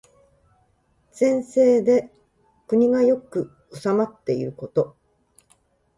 [1.11, 2.11] 善政で
[2.65, 4.97] 国が良く治まっていること。